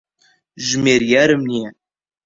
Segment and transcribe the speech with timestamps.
[0.67, 1.69] ژمێریارم نییە.